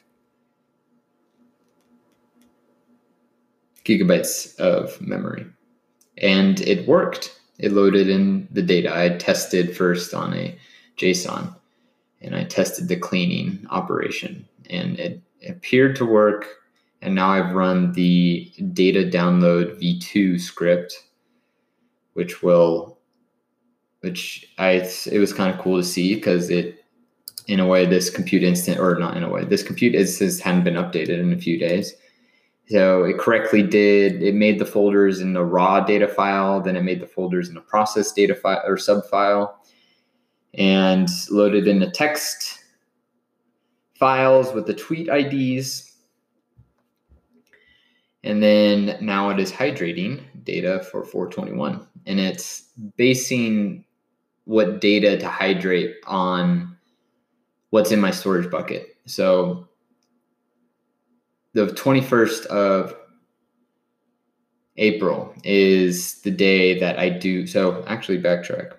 gigabytes 3.90 4.58
of 4.58 5.00
memory. 5.00 5.46
And 6.18 6.60
it 6.60 6.86
worked. 6.86 7.40
It 7.58 7.72
loaded 7.72 8.08
in 8.08 8.48
the 8.50 8.62
data. 8.62 8.96
I 8.96 9.16
tested 9.16 9.76
first 9.76 10.14
on 10.14 10.34
a 10.34 10.56
JSON 10.96 11.54
and 12.22 12.36
I 12.36 12.44
tested 12.44 12.88
the 12.88 12.96
cleaning 12.96 13.66
operation 13.70 14.46
and 14.68 14.98
it 14.98 15.20
appeared 15.48 15.96
to 15.96 16.06
work. 16.06 16.46
And 17.02 17.14
now 17.14 17.30
I've 17.30 17.54
run 17.54 17.92
the 17.92 18.52
data 18.72 19.04
download 19.04 19.80
v2 19.80 20.40
script 20.40 20.94
which 22.14 22.42
will 22.42 22.98
which 24.00 24.52
I 24.58 24.88
it 25.10 25.18
was 25.18 25.32
kind 25.32 25.52
of 25.52 25.60
cool 25.60 25.78
to 25.78 25.84
see 25.86 26.14
because 26.14 26.50
it 26.50 26.84
in 27.46 27.60
a 27.60 27.66
way 27.66 27.86
this 27.86 28.10
compute 28.10 28.42
instant 28.42 28.78
or 28.78 28.98
not 28.98 29.16
in 29.16 29.22
a 29.22 29.30
way 29.30 29.44
this 29.44 29.62
compute 29.62 29.94
instance 29.94 30.40
hadn't 30.40 30.64
been 30.64 30.74
updated 30.74 31.18
in 31.20 31.32
a 31.32 31.38
few 31.38 31.58
days 31.58 31.94
so 32.70 33.04
it 33.04 33.18
correctly 33.18 33.62
did 33.62 34.22
it 34.22 34.34
made 34.34 34.58
the 34.58 34.66
folders 34.66 35.20
in 35.20 35.32
the 35.32 35.44
raw 35.44 35.80
data 35.80 36.08
file 36.08 36.60
then 36.60 36.76
it 36.76 36.82
made 36.82 37.00
the 37.00 37.06
folders 37.06 37.48
in 37.48 37.54
the 37.54 37.60
process 37.60 38.12
data 38.12 38.34
file 38.34 38.62
or 38.66 38.76
sub 38.76 39.04
file 39.06 39.62
and 40.54 41.08
loaded 41.30 41.68
in 41.68 41.78
the 41.78 41.90
text 41.90 42.64
files 43.98 44.52
with 44.52 44.66
the 44.66 44.74
tweet 44.74 45.08
IDs 45.08 45.90
and 48.22 48.42
then 48.42 48.98
now 49.00 49.30
it 49.30 49.40
is 49.40 49.50
hydrating 49.50 50.22
data 50.44 50.86
for 50.90 51.04
421. 51.04 51.86
And 52.06 52.20
it's 52.20 52.68
basing 52.96 53.84
what 54.44 54.80
data 54.80 55.18
to 55.18 55.28
hydrate 55.28 55.96
on 56.06 56.76
what's 57.70 57.92
in 57.92 58.00
my 58.00 58.10
storage 58.10 58.50
bucket. 58.50 58.96
So 59.06 59.68
the 61.52 61.66
21st 61.66 62.46
of 62.46 62.94
April 64.76 65.34
is 65.44 66.20
the 66.22 66.30
day 66.30 66.78
that 66.78 66.98
I 66.98 67.08
do. 67.08 67.46
So 67.46 67.84
actually, 67.86 68.20
backtrack. 68.20 68.72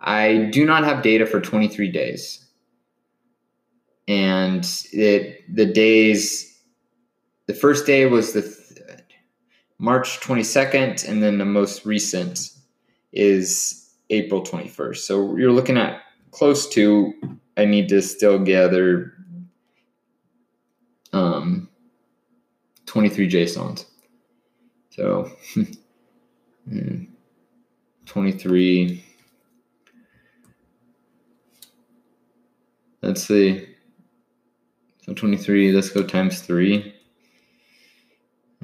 I 0.00 0.48
do 0.52 0.64
not 0.64 0.84
have 0.84 1.02
data 1.02 1.26
for 1.26 1.40
23 1.40 1.90
days. 1.90 2.44
And 4.06 4.64
it, 4.92 5.54
the 5.54 5.66
days, 5.66 6.60
the 7.46 7.54
first 7.54 7.86
day 7.86 8.06
was 8.06 8.32
the 8.32 8.58
March 9.78 10.20
22nd, 10.20 11.08
and 11.08 11.22
then 11.22 11.38
the 11.38 11.44
most 11.44 11.84
recent 11.84 12.50
is 13.12 13.94
April 14.10 14.42
21st. 14.42 14.96
So 14.98 15.36
you're 15.36 15.52
looking 15.52 15.76
at 15.76 16.02
close 16.30 16.68
to, 16.70 17.12
I 17.56 17.64
need 17.64 17.88
to 17.90 18.02
still 18.02 18.38
gather 18.38 19.12
um, 21.12 21.67
23 22.88 23.28
JSONs. 23.28 23.84
So 24.90 25.30
hmm, 26.68 27.04
23. 28.06 29.04
Let's 33.02 33.22
see. 33.24 33.66
So 35.02 35.14
23, 35.14 35.72
let's 35.72 35.90
go 35.90 36.02
times 36.02 36.40
three. 36.40 36.94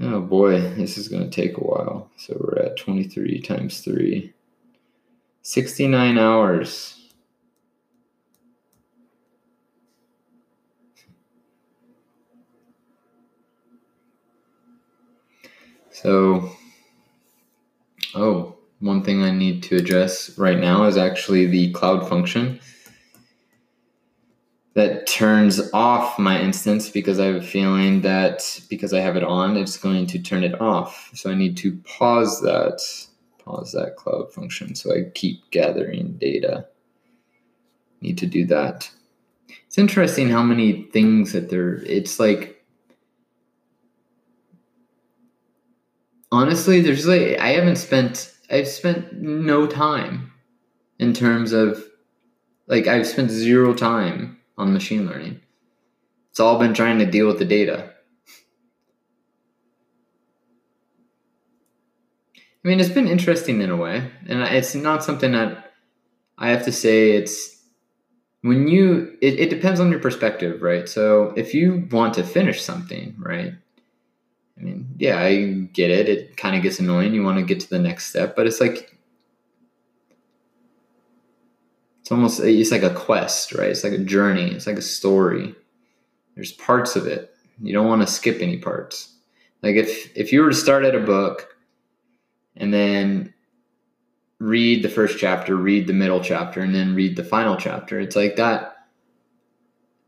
Oh 0.00 0.20
boy, 0.20 0.60
this 0.60 0.98
is 0.98 1.08
going 1.08 1.28
to 1.28 1.30
take 1.30 1.56
a 1.56 1.60
while. 1.60 2.10
So 2.16 2.36
we're 2.40 2.62
at 2.62 2.76
23 2.76 3.40
times 3.42 3.80
three. 3.80 4.32
69 5.42 6.18
hours. 6.18 7.03
So, 16.04 16.50
oh, 18.14 18.58
one 18.80 19.02
thing 19.02 19.22
I 19.22 19.30
need 19.30 19.62
to 19.62 19.76
address 19.76 20.36
right 20.36 20.58
now 20.58 20.84
is 20.84 20.98
actually 20.98 21.46
the 21.46 21.72
cloud 21.72 22.06
function 22.06 22.60
that 24.74 25.06
turns 25.06 25.72
off 25.72 26.18
my 26.18 26.38
instance 26.38 26.90
because 26.90 27.18
I 27.18 27.24
have 27.24 27.36
a 27.36 27.42
feeling 27.42 28.02
that 28.02 28.60
because 28.68 28.92
I 28.92 29.00
have 29.00 29.16
it 29.16 29.24
on, 29.24 29.56
it's 29.56 29.78
going 29.78 30.06
to 30.08 30.18
turn 30.18 30.44
it 30.44 30.60
off. 30.60 31.10
So 31.14 31.30
I 31.30 31.34
need 31.34 31.56
to 31.58 31.74
pause 31.84 32.42
that, 32.42 32.82
pause 33.38 33.72
that 33.72 33.96
cloud 33.96 34.30
function 34.30 34.74
so 34.74 34.92
I 34.92 35.08
keep 35.14 35.50
gathering 35.52 36.18
data. 36.18 36.66
Need 38.02 38.18
to 38.18 38.26
do 38.26 38.44
that. 38.48 38.90
It's 39.66 39.78
interesting 39.78 40.28
how 40.28 40.42
many 40.42 40.82
things 40.92 41.32
that 41.32 41.48
there, 41.48 41.76
it's 41.76 42.20
like, 42.20 42.53
honestly, 46.34 46.80
there's 46.80 47.06
like, 47.06 47.38
I 47.38 47.50
haven't 47.50 47.76
spent, 47.76 48.32
I've 48.50 48.66
spent 48.66 49.12
no 49.12 49.66
time 49.68 50.32
in 50.98 51.12
terms 51.12 51.52
of, 51.52 51.82
like, 52.66 52.88
I've 52.88 53.06
spent 53.06 53.30
zero 53.30 53.72
time 53.72 54.40
on 54.58 54.72
machine 54.72 55.06
learning. 55.06 55.40
It's 56.30 56.40
all 56.40 56.58
been 56.58 56.74
trying 56.74 56.98
to 56.98 57.06
deal 57.06 57.28
with 57.28 57.38
the 57.38 57.44
data. 57.44 57.92
I 62.36 62.68
mean, 62.68 62.80
it's 62.80 62.88
been 62.88 63.06
interesting 63.06 63.60
in 63.60 63.70
a 63.70 63.76
way, 63.76 64.10
and 64.26 64.42
it's 64.42 64.74
not 64.74 65.04
something 65.04 65.32
that 65.32 65.72
I 66.36 66.48
have 66.48 66.64
to 66.64 66.72
say. 66.72 67.12
It's 67.12 67.62
when 68.40 68.66
you, 68.66 69.16
it, 69.20 69.38
it 69.38 69.50
depends 69.50 69.78
on 69.78 69.90
your 69.90 70.00
perspective, 70.00 70.62
right? 70.62 70.88
So 70.88 71.32
if 71.36 71.54
you 71.54 71.86
want 71.92 72.14
to 72.14 72.24
finish 72.24 72.62
something, 72.62 73.14
right? 73.18 73.52
I 74.58 74.62
mean, 74.62 74.94
yeah, 74.98 75.18
I 75.18 75.66
get 75.72 75.90
it. 75.90 76.08
It 76.08 76.36
kind 76.36 76.56
of 76.56 76.62
gets 76.62 76.78
annoying. 76.78 77.14
You 77.14 77.24
want 77.24 77.38
to 77.38 77.44
get 77.44 77.60
to 77.60 77.70
the 77.70 77.78
next 77.78 78.06
step, 78.06 78.36
but 78.36 78.46
it's 78.46 78.60
like 78.60 78.96
it's 82.00 82.12
almost 82.12 82.40
it's 82.40 82.70
like 82.70 82.82
a 82.82 82.94
quest, 82.94 83.52
right? 83.52 83.70
It's 83.70 83.82
like 83.82 83.92
a 83.92 83.98
journey. 83.98 84.52
It's 84.52 84.66
like 84.66 84.78
a 84.78 84.82
story. 84.82 85.54
There's 86.34 86.52
parts 86.52 86.96
of 86.96 87.06
it. 87.06 87.34
You 87.60 87.72
don't 87.72 87.88
want 87.88 88.02
to 88.02 88.06
skip 88.06 88.40
any 88.40 88.58
parts. 88.58 89.14
Like 89.62 89.76
if 89.76 90.16
if 90.16 90.32
you 90.32 90.42
were 90.42 90.50
to 90.50 90.56
start 90.56 90.84
at 90.84 90.94
a 90.94 91.00
book 91.00 91.56
and 92.56 92.72
then 92.72 93.32
read 94.38 94.82
the 94.82 94.88
first 94.88 95.18
chapter, 95.18 95.56
read 95.56 95.86
the 95.86 95.92
middle 95.92 96.20
chapter, 96.20 96.60
and 96.60 96.74
then 96.74 96.94
read 96.94 97.16
the 97.16 97.24
final 97.24 97.56
chapter, 97.56 97.98
it's 97.98 98.16
like 98.16 98.36
that. 98.36 98.73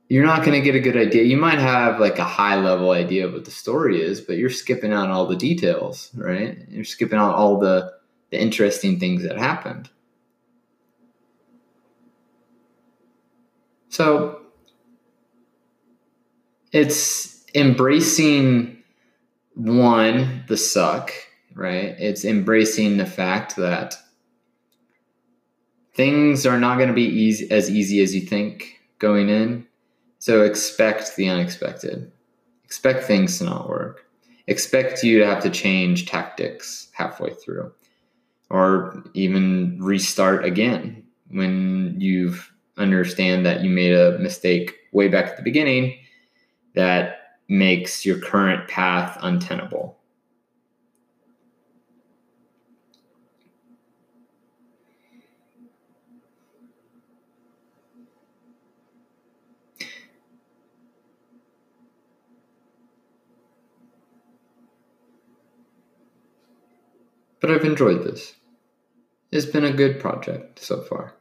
You're 0.09 0.25
not 0.25 0.45
going 0.45 0.53
to 0.53 0.65
get 0.65 0.77
a 0.77 0.81
good 0.81 0.97
idea. 0.97 1.25
You 1.25 1.37
might 1.37 1.59
have 1.59 1.99
like 1.99 2.19
a 2.19 2.25
high 2.25 2.57
level 2.57 2.93
idea 2.93 3.27
of 3.27 3.33
what 3.33 3.45
the 3.45 3.51
story 3.51 4.01
is, 4.01 4.21
but 4.21 4.37
you're 4.37 4.51
skipping 4.51 4.93
out 4.93 5.11
all 5.11 5.27
the 5.27 5.37
details, 5.37 6.11
right? 6.15 6.59
You're 6.69 6.85
skipping 6.85 7.19
out 7.19 7.35
all 7.35 7.59
the 7.59 7.93
the 8.31 8.41
interesting 8.41 8.99
things 8.99 9.23
that 9.23 9.39
happened. 9.39 9.89
So 13.89 14.41
it's 16.73 17.45
embracing 17.55 18.83
one, 19.55 20.45
the 20.49 20.57
suck, 20.57 21.13
right? 21.55 21.95
It's 21.99 22.25
embracing 22.25 22.99
the 22.99 23.07
fact 23.07 23.57
that 23.57 23.97
things 25.95 26.45
are 26.45 26.61
not 26.61 26.77
going 26.77 26.89
to 26.89 26.95
be 26.95 27.07
easy 27.07 27.51
as 27.51 27.71
easy 27.71 28.03
as 28.03 28.15
you 28.15 28.21
think 28.21 28.81
going 28.99 29.29
in. 29.29 29.66
So 30.27 30.43
expect 30.43 31.15
the 31.15 31.29
unexpected. 31.29 32.11
Expect 32.65 33.05
things 33.05 33.39
to 33.39 33.45
not 33.45 33.69
work. 33.69 34.07
Expect 34.49 35.05
you 35.05 35.21
to 35.21 35.25
have 35.25 35.41
to 35.45 35.51
change 35.51 36.07
tactics 36.07 36.89
halfway 36.91 37.33
through 37.33 37.71
or 38.51 39.05
even 39.15 39.79
restart 39.81 40.45
again 40.45 41.05
when 41.31 41.95
you've 42.01 42.53
understand 42.77 43.47
that 43.47 43.63
you 43.63 43.71
made 43.71 43.93
a 43.93 44.19
mistake 44.19 44.75
way 44.91 45.07
back 45.07 45.27
at 45.27 45.37
the 45.37 45.45
beginning 45.45 45.97
that 46.75 47.37
makes 47.49 48.05
your 48.05 48.19
current 48.19 48.69
path 48.69 49.17
untenable. 49.21 49.97
But 67.47 67.55
I've 67.55 67.65
enjoyed 67.65 68.03
this. 68.03 68.35
It's 69.31 69.47
been 69.47 69.65
a 69.65 69.73
good 69.73 70.01
project 70.01 70.59
so 70.59 70.81
far 70.81 71.15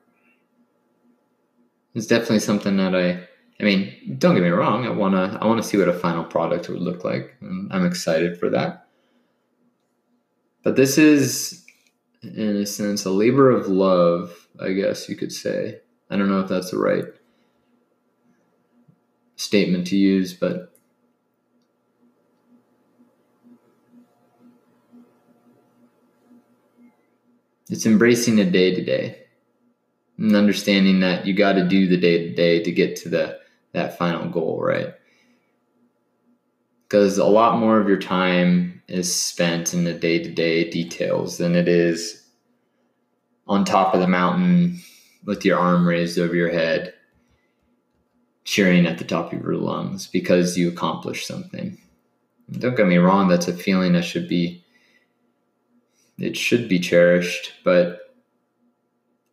it's 1.95 2.07
definitely 2.07 2.39
something 2.39 2.77
that 2.77 2.93
I. 2.93 3.27
I 3.57 3.63
mean, 3.63 4.17
don't 4.19 4.35
get 4.35 4.43
me 4.43 4.49
wrong. 4.49 4.85
I 4.85 4.89
wanna 4.89 5.39
I 5.41 5.47
wanna 5.47 5.63
see 5.63 5.77
what 5.77 5.87
a 5.87 5.93
final 5.93 6.25
product 6.25 6.67
would 6.69 6.81
look 6.81 7.05
like. 7.05 7.33
I'm 7.41 7.85
excited 7.85 8.37
for 8.37 8.49
that. 8.49 8.87
But 10.61 10.75
this 10.75 10.97
is, 10.97 11.65
in 12.21 12.57
a 12.57 12.65
sense, 12.65 13.05
a 13.05 13.11
labor 13.11 13.49
of 13.49 13.67
love. 13.67 14.47
I 14.59 14.73
guess 14.73 15.07
you 15.07 15.15
could 15.15 15.31
say. 15.31 15.79
I 16.09 16.17
don't 16.17 16.29
know 16.29 16.41
if 16.41 16.49
that's 16.49 16.71
the 16.71 16.77
right 16.77 17.05
statement 19.37 19.87
to 19.87 19.97
use, 19.97 20.33
but 20.33 20.74
it's 27.69 27.85
embracing 27.85 28.39
a 28.39 28.45
day 28.45 28.73
to 28.75 28.83
day 28.83 29.19
and 30.17 30.35
understanding 30.35 30.99
that 30.99 31.25
you 31.25 31.33
got 31.33 31.53
to 31.53 31.67
do 31.67 31.87
the 31.87 31.97
day 31.97 32.29
to 32.29 32.33
day 32.33 32.63
to 32.63 32.71
get 32.71 32.95
to 32.97 33.09
the 33.09 33.39
that 33.73 33.97
final 33.97 34.29
goal, 34.29 34.61
right? 34.61 34.93
Because 36.83 37.17
a 37.17 37.25
lot 37.25 37.59
more 37.59 37.79
of 37.79 37.87
your 37.87 37.99
time 37.99 38.81
is 38.87 39.13
spent 39.13 39.73
in 39.73 39.83
the 39.83 39.93
day 39.93 40.19
to 40.19 40.29
day 40.29 40.69
details 40.69 41.37
than 41.37 41.55
it 41.55 41.67
is 41.67 42.25
on 43.47 43.65
top 43.65 43.93
of 43.93 43.99
the 43.99 44.07
mountain 44.07 44.79
with 45.25 45.43
your 45.43 45.59
arm 45.59 45.87
raised 45.87 46.17
over 46.17 46.35
your 46.35 46.51
head, 46.51 46.93
cheering 48.43 48.85
at 48.85 48.97
the 48.97 49.03
top 49.03 49.33
of 49.33 49.41
your 49.41 49.55
lungs 49.55 50.07
because 50.07 50.57
you 50.57 50.69
accomplished 50.69 51.27
something. 51.27 51.77
Don't 52.51 52.77
get 52.77 52.87
me 52.87 52.97
wrong, 52.97 53.27
that's 53.27 53.47
a 53.47 53.53
feeling 53.53 53.93
that 53.93 54.05
should 54.05 54.29
be 54.29 54.63
it 56.17 56.37
should 56.37 56.69
be 56.69 56.79
cherished, 56.79 57.53
but 57.63 57.99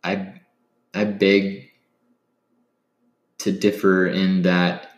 I 0.03 0.41
I 0.93 1.05
beg 1.05 1.71
to 3.39 3.51
differ 3.51 4.07
in 4.07 4.43
that 4.43 4.89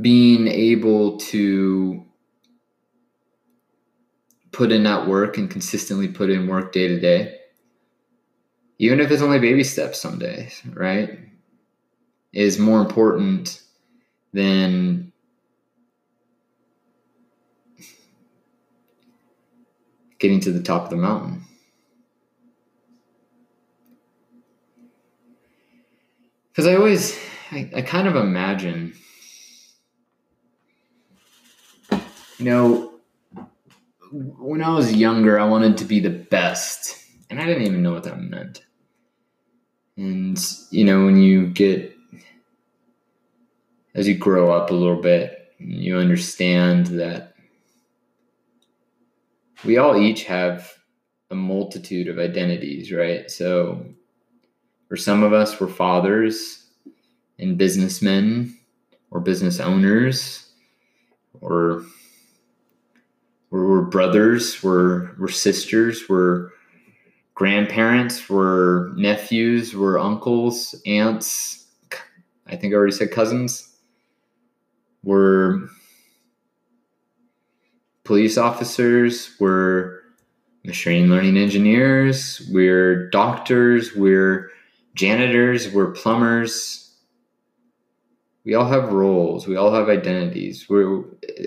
being 0.00 0.48
able 0.48 1.18
to 1.18 2.04
put 4.50 4.72
in 4.72 4.84
that 4.84 5.06
work 5.06 5.36
and 5.36 5.50
consistently 5.50 6.08
put 6.08 6.30
in 6.30 6.46
work 6.46 6.72
day 6.72 6.88
to 6.88 7.00
day, 7.00 7.38
even 8.78 9.00
if 9.00 9.10
it's 9.10 9.22
only 9.22 9.38
baby 9.38 9.64
steps 9.64 10.00
some 10.00 10.18
days, 10.18 10.62
right, 10.72 11.18
is 12.32 12.58
more 12.58 12.80
important 12.80 13.62
than 14.32 15.12
getting 20.24 20.40
to 20.40 20.50
the 20.50 20.62
top 20.62 20.84
of 20.84 20.90
the 20.90 20.96
mountain. 20.96 21.44
because 26.54 26.68
I 26.68 26.76
always, 26.76 27.18
I, 27.50 27.68
I 27.74 27.82
kind 27.82 28.06
of 28.06 28.14
imagine, 28.14 28.94
you 32.38 32.44
know, 32.44 32.92
when 34.12 34.62
I 34.62 34.72
was 34.72 34.94
younger, 34.94 35.40
I 35.40 35.46
wanted 35.46 35.78
to 35.78 35.84
be 35.84 35.98
the 35.98 36.10
best, 36.10 37.04
and 37.28 37.40
I 37.40 37.46
didn't 37.46 37.64
even 37.64 37.82
know 37.82 37.92
what 37.92 38.04
that 38.04 38.20
meant. 38.20 38.64
And, 39.96 40.38
you 40.70 40.84
know, 40.84 41.04
when 41.04 41.16
you 41.16 41.48
get, 41.48 41.92
as 43.96 44.06
you 44.06 44.16
grow 44.16 44.52
up 44.52 44.70
a 44.70 44.74
little 44.74 45.02
bit, 45.02 45.52
you 45.58 45.98
understand 45.98 46.86
that 46.86 47.33
we 49.64 49.78
all 49.78 49.96
each 49.96 50.24
have 50.24 50.72
a 51.30 51.34
multitude 51.34 52.08
of 52.08 52.18
identities, 52.18 52.92
right? 52.92 53.30
So 53.30 53.84
for 54.88 54.96
some 54.96 55.22
of 55.22 55.32
us, 55.32 55.58
we're 55.60 55.68
fathers. 55.68 56.60
and 57.38 57.58
businessmen 57.58 58.56
or 59.10 59.20
business 59.20 59.60
owners 59.60 60.52
or 61.40 61.84
we're, 63.50 63.82
brothers, 63.82 64.62
we're, 64.62 65.14
we're 65.18 65.28
sisters, 65.28 66.04
we're 66.08 66.50
grandparents, 67.34 68.28
we're 68.28 68.92
nephews, 68.94 69.76
we're 69.76 69.98
uncles, 69.98 70.74
aunts. 70.86 71.66
I 72.46 72.56
think 72.56 72.72
I 72.72 72.76
already 72.76 72.92
said 72.92 73.12
cousins. 73.12 73.76
We're 75.02 75.68
police 78.04 78.38
officers, 78.38 79.34
we're 79.40 80.00
machine 80.64 81.10
learning 81.10 81.36
engineers, 81.36 82.46
we're 82.50 83.08
doctors, 83.10 83.94
we're 83.94 84.50
janitors, 84.94 85.72
we're 85.72 85.90
plumbers. 85.90 86.80
We 88.44 88.54
all 88.54 88.66
have 88.66 88.92
roles, 88.92 89.46
we 89.46 89.56
all 89.56 89.72
have 89.72 89.88
identities. 89.88 90.68
We're 90.68 91.04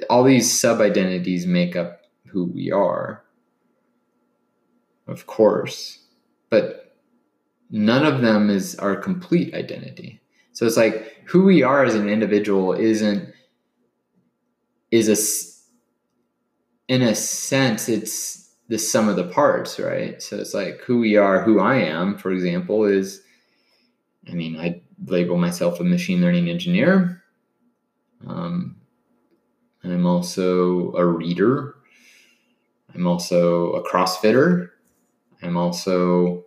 all 0.09 0.23
these 0.23 0.51
sub 0.51 0.81
identities 0.81 1.45
make 1.45 1.75
up 1.75 2.01
who 2.25 2.45
we 2.45 2.71
are. 2.71 3.23
Of 5.07 5.27
course. 5.27 5.99
But 6.49 6.95
none 7.69 8.05
of 8.05 8.21
them 8.21 8.49
is 8.49 8.75
our 8.75 8.95
complete 8.95 9.53
identity. 9.53 10.21
So 10.53 10.65
it's 10.65 10.77
like 10.77 11.21
who 11.25 11.43
we 11.43 11.61
are 11.61 11.85
as 11.85 11.93
an 11.93 12.09
individual 12.09 12.73
isn't 12.73 13.31
is 14.89 15.07
a 15.07 15.15
in 16.88 17.02
a 17.02 17.15
sense 17.15 17.89
it's 17.89 18.50
the 18.69 18.78
sum 18.78 19.08
of 19.08 19.15
the 19.15 19.28
parts, 19.28 19.80
right? 19.80 20.21
So 20.21 20.38
it's 20.38 20.54
like 20.54 20.82
who 20.82 21.00
we 21.00 21.15
are, 21.15 21.43
who 21.43 21.60
I 21.60 21.76
am, 21.76 22.17
for 22.17 22.32
example, 22.32 22.86
is 22.86 23.21
I 24.30 24.34
mean, 24.34 24.60
I 24.60 24.82
label 25.06 25.38
myself 25.38 25.80
a 25.80 25.84
machine 25.84 26.21
learning 26.21 26.50
engineer. 26.50 27.23
Um, 28.26 28.76
I'm 29.84 30.06
also 30.06 30.93
a 30.93 31.06
reader. 31.06 31.76
I'm 32.93 33.08
also 33.08 33.73
a 33.73 33.84
CrossFitter. 33.89 34.69
I'm 35.41 35.56
also 35.56 36.45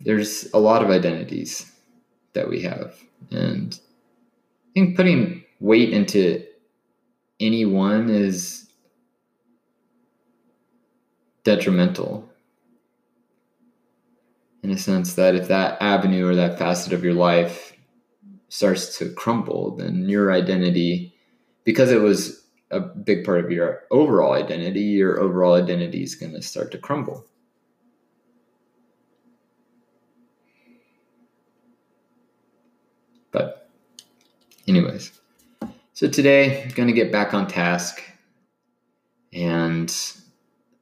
there's 0.00 0.52
a 0.52 0.58
lot 0.58 0.82
of 0.82 0.90
identities 0.90 1.73
that 2.34 2.48
we 2.48 2.62
have. 2.62 2.94
And 3.30 3.78
I 4.68 4.72
think 4.74 4.96
putting 4.96 5.44
weight 5.60 5.90
into 5.90 6.44
any 7.40 7.64
one 7.64 8.10
is 8.10 8.68
detrimental 11.44 12.28
in 14.62 14.70
a 14.70 14.78
sense 14.78 15.14
that 15.14 15.34
if 15.34 15.48
that 15.48 15.80
avenue 15.80 16.26
or 16.26 16.34
that 16.34 16.58
facet 16.58 16.92
of 16.92 17.04
your 17.04 17.14
life 17.14 17.76
starts 18.48 18.96
to 18.98 19.12
crumble, 19.12 19.76
then 19.76 20.08
your 20.08 20.32
identity, 20.32 21.14
because 21.64 21.90
it 21.90 22.00
was 22.00 22.46
a 22.70 22.80
big 22.80 23.24
part 23.24 23.44
of 23.44 23.50
your 23.50 23.82
overall 23.90 24.32
identity, 24.32 24.80
your 24.80 25.20
overall 25.20 25.54
identity 25.54 26.02
is 26.02 26.14
going 26.14 26.32
to 26.32 26.40
start 26.40 26.72
to 26.72 26.78
crumble. 26.78 27.26
But, 33.32 33.68
anyways, 34.66 35.12
so 35.92 36.08
today 36.08 36.62
I'm 36.62 36.70
going 36.70 36.88
to 36.88 36.92
get 36.94 37.12
back 37.12 37.34
on 37.34 37.46
task 37.46 38.02
and 39.32 39.90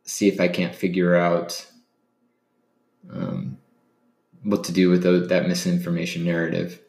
see 0.05 0.29
if 0.29 0.41
I 0.41 0.49
can't 0.49 0.75
figure 0.75 1.17
out 1.17 1.67
um, 3.11 3.59
what 4.43 4.65
to 4.65 4.73
do 4.73 4.91
with 4.91 5.03
the, 5.03 5.27
that 5.29 5.49
misinformation 5.49 6.25
narrative. 6.25 6.81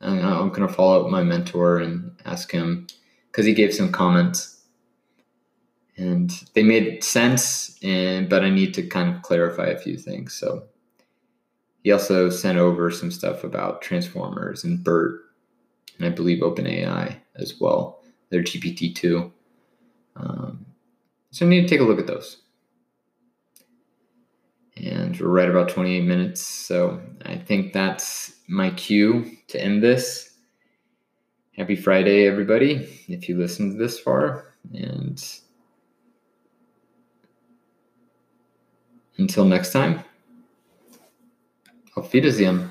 And 0.00 0.20
I'm 0.20 0.50
going 0.50 0.66
to 0.66 0.72
follow 0.72 0.98
up 0.98 1.04
with 1.04 1.12
my 1.12 1.22
mentor 1.22 1.78
and 1.78 2.12
ask 2.24 2.50
him 2.50 2.86
because 3.30 3.46
he 3.46 3.52
gave 3.52 3.74
some 3.74 3.90
comments 3.90 4.62
and 5.96 6.30
they 6.54 6.62
made 6.62 7.02
sense 7.02 7.76
and 7.82 8.28
but 8.28 8.44
I 8.44 8.50
need 8.50 8.72
to 8.74 8.86
kind 8.86 9.14
of 9.14 9.22
clarify 9.22 9.66
a 9.66 9.78
few 9.78 9.96
things. 9.96 10.34
So 10.34 10.64
he 11.82 11.90
also 11.90 12.30
sent 12.30 12.58
over 12.58 12.90
some 12.90 13.10
stuff 13.10 13.42
about 13.42 13.82
transformers 13.82 14.62
and 14.62 14.82
BERT 14.82 15.20
and 15.98 16.06
I 16.06 16.10
believe 16.10 16.42
OpenAI 16.42 17.16
as 17.36 17.60
well. 17.60 18.02
Their 18.30 18.42
GPT 18.42 18.94
two. 18.94 19.32
Um, 20.16 20.66
so 21.30 21.46
I 21.46 21.48
need 21.48 21.62
to 21.62 21.68
take 21.68 21.80
a 21.80 21.84
look 21.84 21.98
at 21.98 22.06
those 22.06 22.38
and 24.84 25.18
we're 25.20 25.28
right 25.28 25.50
about 25.50 25.68
28 25.68 26.04
minutes. 26.04 26.40
So 26.40 27.00
I 27.24 27.36
think 27.36 27.72
that's 27.72 28.36
my 28.48 28.70
cue 28.70 29.36
to 29.48 29.60
end 29.60 29.82
this. 29.82 30.34
Happy 31.56 31.74
Friday, 31.74 32.26
everybody, 32.26 32.88
if 33.08 33.28
you 33.28 33.36
listened 33.36 33.80
this 33.80 33.98
far. 33.98 34.54
And 34.72 35.22
until 39.16 39.44
next 39.44 39.72
time, 39.72 40.04
auf 41.96 42.12
Wiedersehen. 42.12 42.70